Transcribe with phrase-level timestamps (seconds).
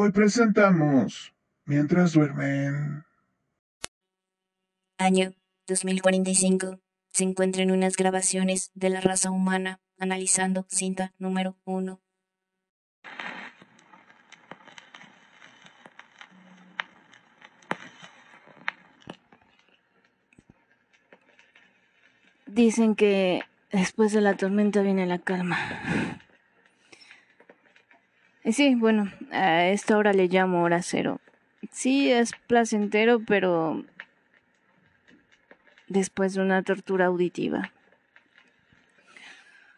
[0.00, 1.34] Hoy presentamos
[1.64, 3.04] Mientras duermen.
[4.96, 5.34] Año
[5.66, 6.78] 2045.
[7.08, 12.00] Se encuentran unas grabaciones de la raza humana analizando cinta número 1.
[22.46, 25.58] Dicen que después de la tormenta viene la calma.
[28.52, 31.20] Sí, bueno, a esta hora le llamo hora cero.
[31.70, 33.84] Sí, es placentero, pero
[35.88, 37.72] después de una tortura auditiva.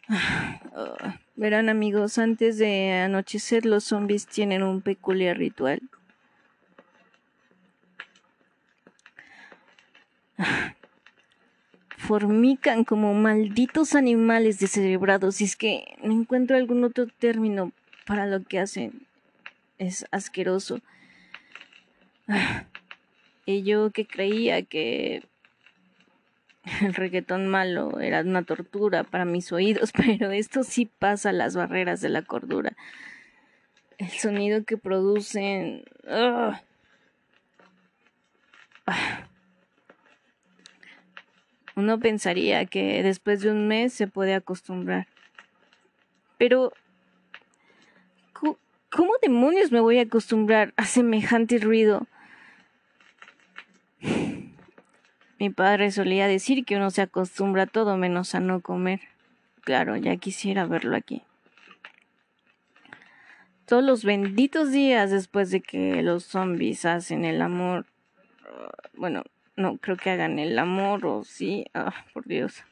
[1.35, 5.81] Verán amigos, antes de anochecer los zombies tienen un peculiar ritual.
[11.97, 15.41] Formican como malditos animales descerebrados.
[15.41, 17.73] Y es que no encuentro algún otro término
[18.11, 19.07] para lo que hacen.
[19.79, 20.81] Es asqueroso.
[23.47, 25.25] Y yo que creía que
[26.83, 32.01] el reggaetón malo era una tortura para mis oídos, pero esto sí pasa las barreras
[32.01, 32.77] de la cordura.
[33.99, 35.85] El sonido que producen...
[41.77, 45.07] Uno pensaría que después de un mes se puede acostumbrar.
[46.39, 46.73] Pero...
[48.91, 52.09] ¿Cómo demonios me voy a acostumbrar a semejante ruido?
[55.39, 59.01] Mi padre solía decir que uno se acostumbra a todo menos a no comer.
[59.63, 61.23] Claro, ya quisiera verlo aquí.
[63.65, 67.87] Todos los benditos días después de que los zombies hacen el amor.
[68.95, 69.23] Bueno,
[69.55, 71.65] no creo que hagan el amor o sí.
[71.75, 72.65] Ah, por Dios.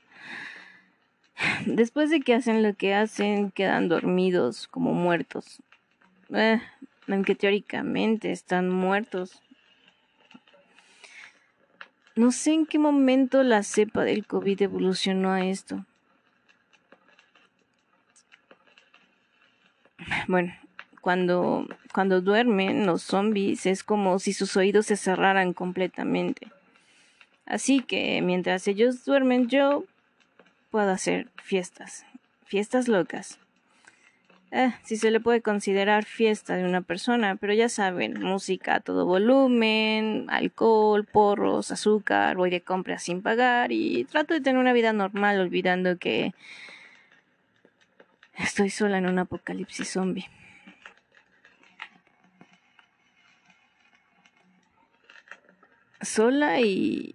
[1.65, 5.63] Después de que hacen lo que hacen, quedan dormidos como muertos.
[6.35, 6.61] Eh,
[7.09, 9.43] aunque teóricamente están muertos.
[12.17, 15.85] No sé en qué momento la cepa del COVID evolucionó a esto.
[20.27, 20.53] Bueno,
[21.01, 26.49] cuando, cuando duermen los zombies es como si sus oídos se cerraran completamente.
[27.47, 29.85] Así que mientras ellos duermen yo
[30.71, 32.05] puedo hacer fiestas,
[32.45, 33.39] fiestas locas.
[34.51, 38.81] Eh, si se le puede considerar fiesta de una persona, pero ya saben, música a
[38.81, 44.73] todo volumen, alcohol, porros, azúcar, voy de compras sin pagar y trato de tener una
[44.73, 46.33] vida normal olvidando que
[48.39, 50.31] estoy sola en un apocalipsis zombie.
[56.01, 57.15] Sola y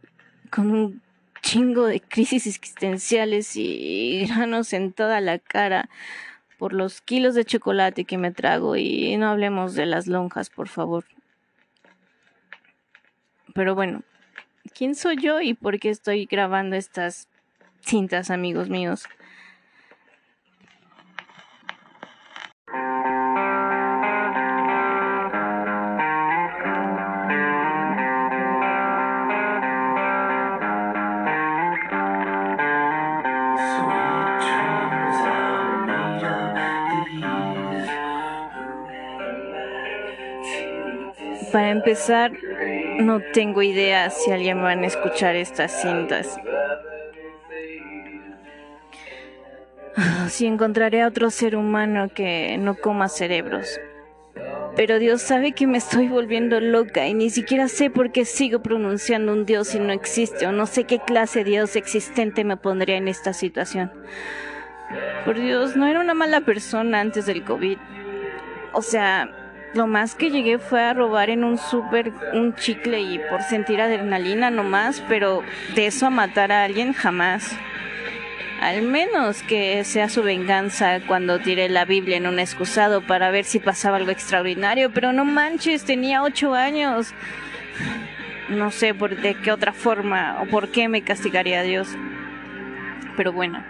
[0.51, 1.01] con un
[1.41, 5.89] chingo de crisis existenciales y granos en toda la cara
[6.63, 10.69] por los kilos de chocolate que me trago y no hablemos de las lonjas, por
[10.69, 11.03] favor.
[13.53, 14.03] Pero bueno,
[14.73, 17.27] ¿quién soy yo y por qué estoy grabando estas
[17.81, 19.03] cintas, amigos míos?
[41.73, 42.31] Empezar,
[42.99, 46.39] no tengo idea si alguien va a escuchar estas cintas.
[50.29, 53.79] Si encontraré a otro ser humano que no coma cerebros.
[54.75, 58.63] Pero Dios sabe que me estoy volviendo loca y ni siquiera sé por qué sigo
[58.63, 62.57] pronunciando un Dios si no existe o no sé qué clase de Dios existente me
[62.57, 63.91] pondría en esta situación.
[65.25, 67.77] Por Dios, no era una mala persona antes del COVID.
[68.73, 69.42] O sea,
[69.73, 73.81] lo más que llegué fue a robar en un súper un chicle y por sentir
[73.81, 75.41] adrenalina nomás, pero
[75.75, 77.57] de eso a matar a alguien jamás.
[78.61, 83.45] Al menos que sea su venganza cuando tiré la Biblia en un excusado para ver
[83.45, 87.13] si pasaba algo extraordinario, pero no manches, tenía ocho años.
[88.49, 91.89] No sé por de qué otra forma o por qué me castigaría a Dios.
[93.17, 93.63] Pero bueno,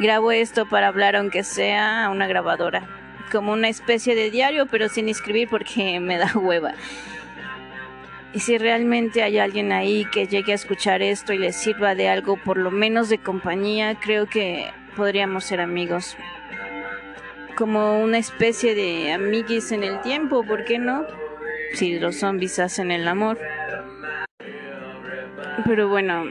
[0.00, 4.88] grabo esto para hablar aunque sea a una grabadora como una especie de diario, pero
[4.88, 6.74] sin escribir porque me da hueva.
[8.32, 12.08] Y si realmente hay alguien ahí que llegue a escuchar esto y le sirva de
[12.08, 16.16] algo, por lo menos de compañía, creo que podríamos ser amigos.
[17.56, 21.06] Como una especie de amiguis en el tiempo, ¿por qué no?
[21.74, 23.38] Si los zombies hacen el amor.
[25.64, 26.24] Pero bueno,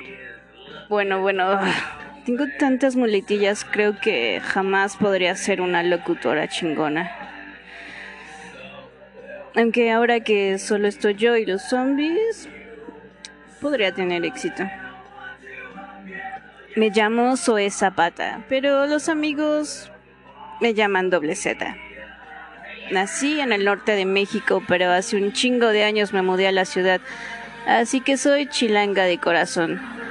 [0.90, 1.60] bueno, bueno.
[2.26, 7.12] Tengo tantas muletillas, creo que jamás podría ser una locutora chingona.
[9.56, 12.48] Aunque ahora que solo estoy yo y los zombies,
[13.60, 14.64] podría tener éxito.
[16.78, 19.92] Me llamo Zoe Zapata, pero los amigos
[20.62, 21.76] me llaman Doble Z.
[22.90, 26.54] Nací en el norte de México, pero hace un chingo de años me mudé a
[26.54, 27.02] la ciudad,
[27.68, 30.03] así que soy chilanga de corazón.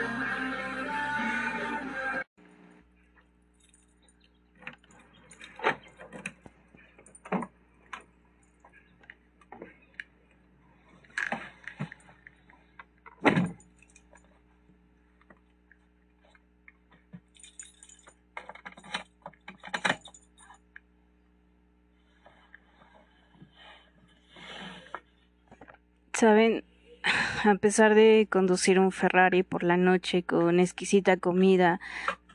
[26.23, 26.63] Saben,
[27.45, 31.81] a pesar de conducir un Ferrari por la noche con exquisita comida,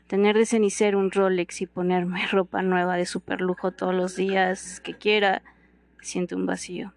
[0.07, 4.81] tener de cenicero un Rolex y ponerme ropa nueva de super lujo todos los días
[4.81, 5.41] que quiera,
[6.01, 6.91] siento un vacío.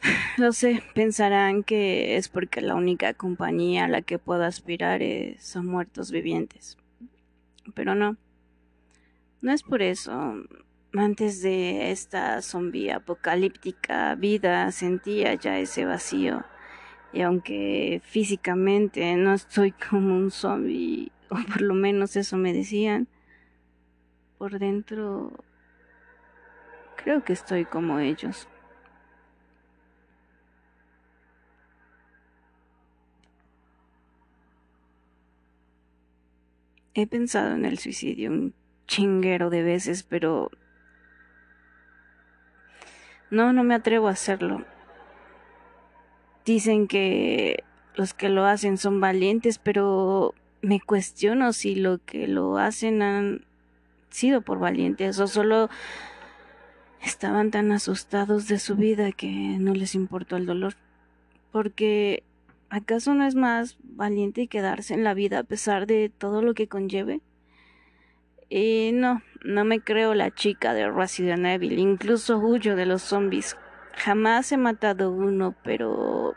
[0.36, 5.42] Lo sé, pensarán que es porque la única compañía a la que puedo aspirar es,
[5.42, 6.78] son muertos vivientes.
[7.74, 8.16] Pero no.
[9.40, 10.36] No es por eso.
[10.92, 16.44] Antes de esta zombie apocalíptica vida sentía ya ese vacío.
[17.12, 23.06] Y aunque físicamente no estoy como un zombie, o por lo menos eso me decían,
[24.36, 25.32] por dentro
[26.96, 28.48] creo que estoy como ellos.
[36.94, 38.54] He pensado en el suicidio un
[38.88, 40.50] chinguero de veces, pero
[43.30, 44.64] no, no me atrevo a hacerlo.
[46.44, 52.58] Dicen que los que lo hacen son valientes, pero me cuestiono si lo que lo
[52.58, 53.44] hacen han
[54.10, 55.70] sido por valientes o solo
[57.02, 60.74] estaban tan asustados de su vida que no les importó el dolor.
[61.52, 62.22] Porque
[62.68, 66.68] ¿acaso no es más valiente quedarse en la vida a pesar de todo lo que
[66.68, 67.20] conlleve?
[68.48, 73.56] Y no, no me creo la chica de Resident Evil, incluso huyo de los zombies.
[73.96, 76.34] Jamás he matado uno, pero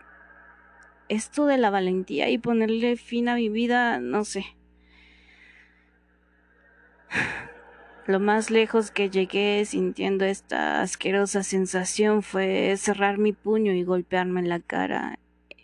[1.09, 4.45] esto de la valentía y ponerle fin a mi vida, no sé.
[8.07, 14.41] Lo más lejos que llegué sintiendo esta asquerosa sensación fue cerrar mi puño y golpearme
[14.41, 15.19] en la cara.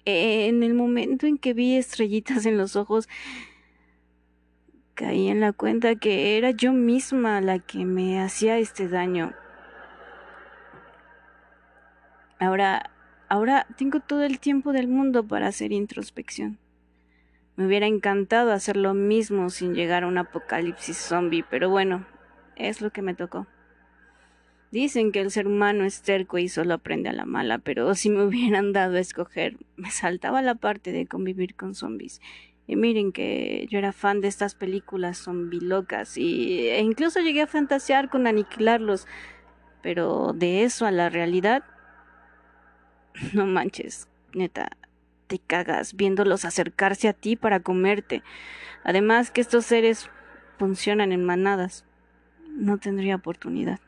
[0.05, 3.09] En el momento en que vi estrellitas en los ojos,
[4.99, 9.33] caí en la cuenta que era yo misma la que me hacía este daño.
[12.37, 12.91] Ahora,
[13.29, 16.59] ahora tengo todo el tiempo del mundo para hacer introspección.
[17.55, 22.05] Me hubiera encantado hacer lo mismo sin llegar a un apocalipsis zombie, pero bueno,
[22.57, 23.47] es lo que me tocó.
[24.69, 28.09] Dicen que el ser humano es terco y solo aprende a la mala, pero si
[28.09, 32.19] me hubieran dado a escoger, me saltaba la parte de convivir con zombies
[32.69, 37.47] y miren que yo era fan de estas películas zombilocas y, e incluso llegué a
[37.47, 39.07] fantasear con aniquilarlos.
[39.81, 41.63] Pero de eso a la realidad,
[43.33, 44.69] no manches, neta,
[45.25, 48.21] te cagas viéndolos acercarse a ti para comerte.
[48.83, 50.07] Además que estos seres
[50.59, 51.85] funcionan en manadas.
[52.49, 53.79] No tendría oportunidad.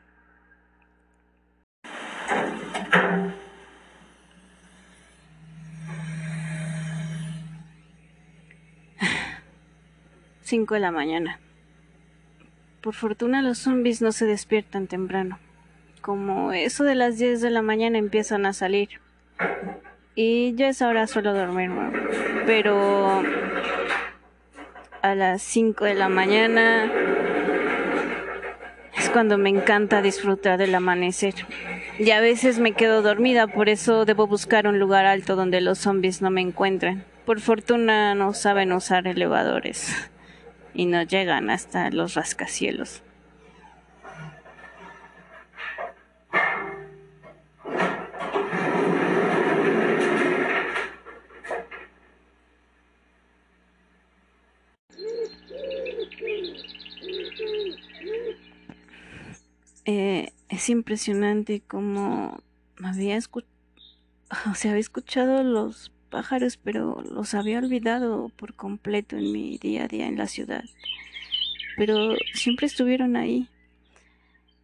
[10.52, 11.40] Cinco de la mañana.
[12.82, 15.38] Por fortuna los zombies no se despiertan temprano.
[16.02, 19.00] Como eso de las 10 de la mañana empiezan a salir.
[20.14, 21.90] Y ya es hora suelo dormirme.
[22.44, 23.22] Pero
[25.00, 26.92] a las 5 de la mañana
[28.94, 31.34] es cuando me encanta disfrutar del amanecer.
[31.98, 35.78] Y a veces me quedo dormida, por eso debo buscar un lugar alto donde los
[35.78, 37.04] zombies no me encuentren.
[37.24, 40.10] Por fortuna no saben usar elevadores
[40.74, 43.02] y no llegan hasta los rascacielos.
[59.84, 62.40] Eh, es impresionante cómo
[62.82, 63.52] había escuchado,
[64.50, 69.84] o sea, había escuchado los pájaros, pero los había olvidado por completo en mi día
[69.84, 70.62] a día en la ciudad.
[71.76, 73.48] Pero siempre estuvieron ahí.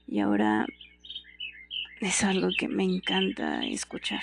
[0.06, 0.66] Y ahora
[2.00, 4.20] es algo que me encanta escuchar.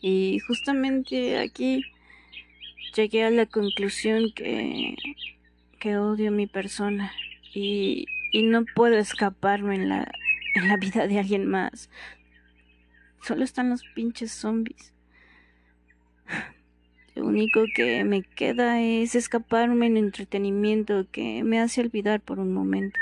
[0.00, 1.84] Y justamente aquí
[2.94, 4.96] llegué a la conclusión que,
[5.98, 7.12] odio mi persona
[7.52, 10.12] y, y no puedo escaparme en la,
[10.54, 11.90] en la vida de alguien más.
[13.20, 14.91] Solo están los pinches zombies.
[17.22, 22.52] Lo único que me queda es escaparme en entretenimiento que me hace olvidar por un
[22.52, 22.98] momento.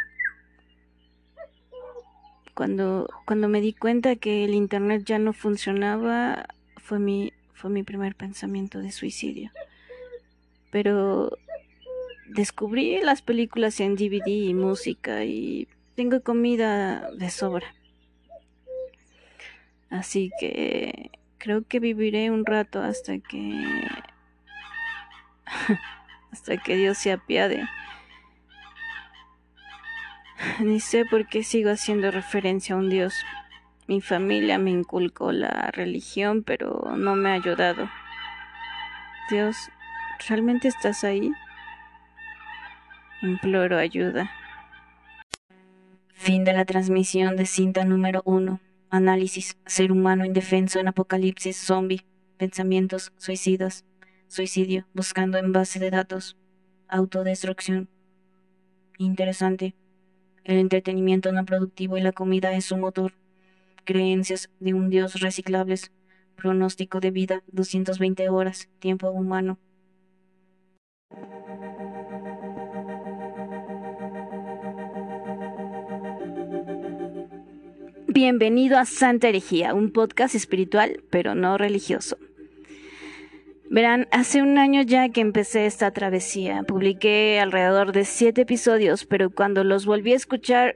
[2.53, 7.83] Cuando, cuando me di cuenta que el internet ya no funcionaba, fue mi, fue mi
[7.83, 9.53] primer pensamiento de suicidio.
[10.71, 11.39] Pero
[12.27, 17.75] descubrí las películas en DVD y música y tengo comida de sobra.
[19.89, 23.65] Así que creo que viviré un rato hasta que
[26.33, 27.69] hasta que Dios se apiade.
[30.61, 33.15] Ni sé por qué sigo haciendo referencia a un Dios.
[33.87, 37.91] Mi familia me inculcó la religión, pero no me ha ayudado.
[39.31, 39.57] Dios,
[40.29, 41.33] ¿realmente estás ahí?
[43.23, 44.31] Imploro ayuda.
[46.15, 48.61] Fin de la transmisión de cinta número 1.
[48.91, 49.57] Análisis.
[49.67, 52.05] Ser humano indefenso en apocalipsis zombie.
[52.37, 53.85] Pensamientos suicidas.
[54.31, 54.87] Suicidio.
[54.95, 56.37] Buscando en base de datos.
[56.87, 57.89] Autodestrucción.
[58.97, 59.75] Interesante.
[60.45, 63.15] El entretenimiento no productivo y la comida es su motor.
[63.83, 65.91] Creencias de un dios reciclables.
[66.37, 68.69] Pronóstico de vida 220 horas.
[68.79, 69.59] Tiempo humano.
[78.07, 82.17] Bienvenido a Santa Herejía, un podcast espiritual, pero no religioso.
[83.73, 86.65] Verán, hace un año ya que empecé esta travesía.
[86.65, 90.75] Publiqué alrededor de siete episodios, pero cuando los volví a escuchar,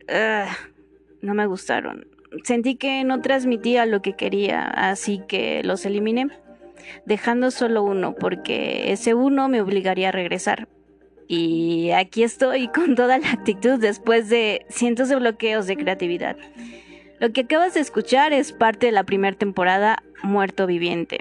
[1.21, 2.07] no me gustaron.
[2.45, 6.29] Sentí que no transmitía lo que quería, así que los eliminé,
[7.05, 10.69] dejando solo uno, porque ese uno me obligaría a regresar.
[11.27, 16.37] Y aquí estoy con toda la actitud después de cientos de bloqueos de creatividad.
[17.19, 21.19] Lo que acabas de escuchar es parte de la primera temporada Muerto Viviente.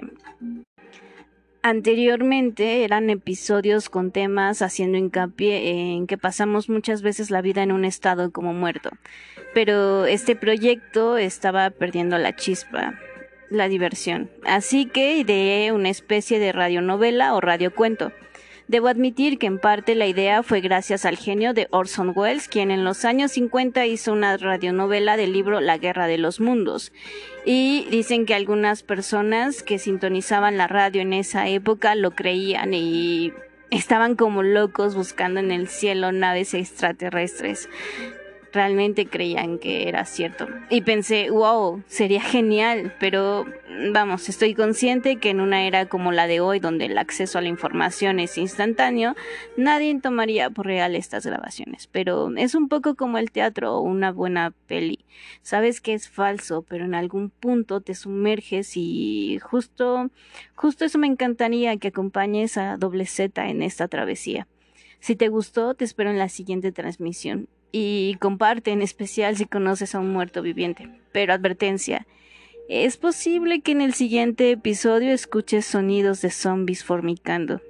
[1.66, 7.72] Anteriormente eran episodios con temas haciendo hincapié en que pasamos muchas veces la vida en
[7.72, 8.90] un estado como muerto,
[9.54, 13.00] pero este proyecto estaba perdiendo la chispa,
[13.48, 18.12] la diversión, así que ideé una especie de radionovela o radiocuento
[18.66, 22.70] Debo admitir que en parte la idea fue gracias al genio de Orson Welles, quien
[22.70, 26.90] en los años 50 hizo una radionovela del libro La Guerra de los Mundos.
[27.44, 33.34] Y dicen que algunas personas que sintonizaban la radio en esa época lo creían y
[33.70, 37.68] estaban como locos buscando en el cielo naves extraterrestres
[38.54, 40.46] realmente creían que era cierto.
[40.70, 43.44] Y pensé, wow, sería genial, pero
[43.92, 47.42] vamos, estoy consciente que en una era como la de hoy, donde el acceso a
[47.42, 49.16] la información es instantáneo,
[49.56, 51.88] nadie tomaría por real estas grabaciones.
[51.90, 55.04] Pero es un poco como el teatro o una buena peli.
[55.42, 60.10] Sabes que es falso, pero en algún punto te sumerges y justo,
[60.54, 64.46] justo eso me encantaría que acompañes a doble Z en esta travesía.
[65.00, 69.96] Si te gustó, te espero en la siguiente transmisión y comparte en especial si conoces
[69.96, 70.88] a un muerto viviente.
[71.10, 72.06] Pero advertencia,
[72.68, 77.60] es posible que en el siguiente episodio escuches sonidos de zombies formicando.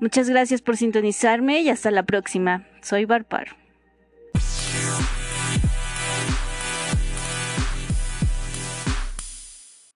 [0.00, 2.66] Muchas gracias por sintonizarme y hasta la próxima.
[2.82, 3.61] Soy Barpar.